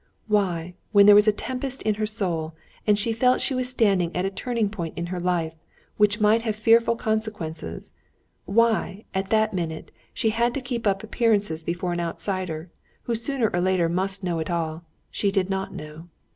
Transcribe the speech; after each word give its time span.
Why, 0.25 0.73
when 0.93 1.05
there 1.05 1.13
was 1.13 1.27
a 1.27 1.31
tempest 1.31 1.83
in 1.83 1.93
her 2.01 2.07
soul, 2.07 2.55
and 2.87 2.97
she 2.97 3.13
felt 3.13 3.39
she 3.39 3.53
was 3.53 3.69
standing 3.69 4.09
at 4.15 4.25
a 4.25 4.31
turning 4.31 4.67
point 4.67 4.97
in 4.97 5.05
her 5.13 5.19
life, 5.19 5.53
which 5.97 6.19
might 6.19 6.41
have 6.41 6.55
fearful 6.55 6.95
consequences—why, 6.95 9.05
at 9.13 9.29
that 9.29 9.53
minute, 9.53 9.91
she 10.11 10.31
had 10.31 10.55
to 10.55 10.59
keep 10.59 10.87
up 10.87 11.03
appearances 11.03 11.61
before 11.61 11.93
an 11.93 11.99
outsider, 12.01 12.71
who 13.03 13.13
sooner 13.13 13.51
or 13.53 13.61
later 13.61 13.87
must 13.87 14.23
know 14.23 14.39
it 14.39 14.49
all—she 14.49 15.29
did 15.29 15.51
not 15.51 15.71
know. 15.71 16.07